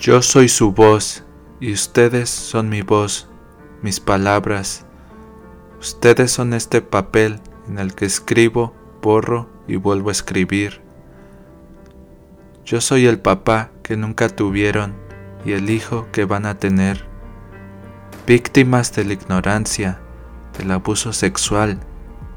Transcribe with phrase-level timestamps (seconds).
[0.00, 1.24] Yo soy su voz
[1.58, 3.28] y ustedes son mi voz,
[3.82, 4.86] mis palabras.
[5.80, 8.72] Ustedes son este papel en el que escribo,
[9.02, 10.80] borro y vuelvo a escribir.
[12.64, 14.94] Yo soy el papá que nunca tuvieron
[15.44, 17.04] y el hijo que van a tener.
[18.24, 20.00] Víctimas de la ignorancia,
[20.56, 21.80] del abuso sexual,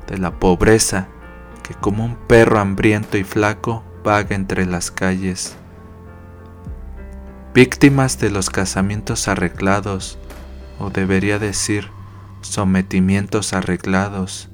[0.08, 1.10] de la pobreza,
[1.62, 5.58] que como un perro hambriento y flaco vaga entre las calles
[7.54, 10.18] víctimas de los casamientos arreglados,
[10.80, 11.90] o debería decir,
[12.42, 14.50] sometimientos arreglados,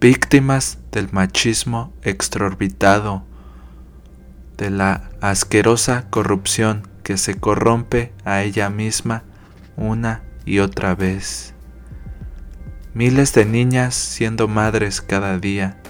[0.00, 3.24] víctimas del machismo extraorbitado,
[4.58, 9.24] de la asquerosa corrupción que se corrompe a ella misma
[9.76, 11.54] una y otra vez.
[12.92, 15.80] Miles de niñas siendo madres cada día,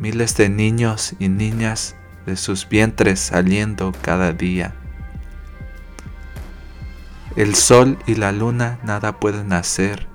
[0.00, 1.94] miles de niños y niñas
[2.28, 4.74] de sus vientres saliendo cada día.
[7.36, 10.06] El sol y la luna nada pueden hacer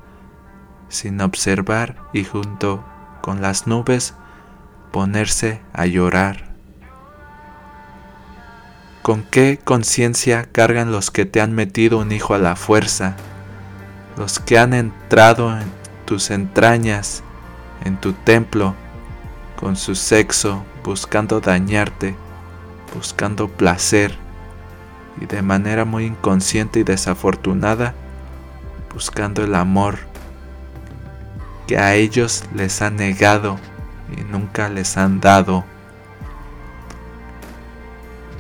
[0.90, 2.86] sin observar y junto
[3.22, 4.14] con las nubes
[4.92, 6.54] ponerse a llorar.
[9.02, 13.16] ¿Con qué conciencia cargan los que te han metido un hijo a la fuerza?
[14.18, 15.68] Los que han entrado en
[16.06, 17.24] tus entrañas,
[17.84, 18.76] en tu templo,
[19.56, 22.16] con su sexo, buscando dañarte,
[22.94, 24.18] buscando placer
[25.22, 27.94] y de manera muy inconsciente y desafortunada,
[28.94, 30.00] buscando el amor
[31.68, 33.58] que a ellos les han negado
[34.16, 35.64] y nunca les han dado.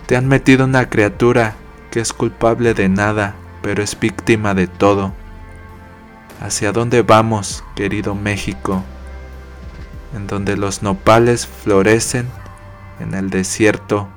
[0.06, 1.56] Te han metido una criatura
[1.90, 5.14] que es culpable de nada, pero es víctima de todo.
[6.42, 8.84] ¿Hacia dónde vamos, querido México?
[10.14, 12.28] En donde los nopales florecen
[13.00, 14.08] en el desierto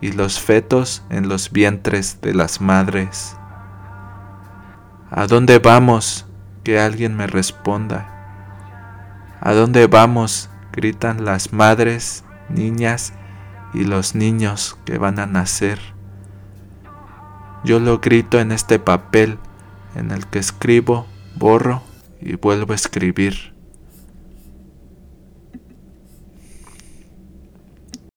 [0.00, 3.36] y los fetos en los vientres de las madres.
[5.10, 6.26] ¿A dónde vamos?
[6.62, 8.10] Que alguien me responda.
[9.40, 10.50] ¿A dónde vamos?
[10.72, 13.12] gritan las madres, niñas
[13.72, 15.78] y los niños que van a nacer.
[17.64, 19.38] Yo lo grito en este papel
[19.94, 21.82] en el que escribo, borro
[22.20, 23.53] y vuelvo a escribir.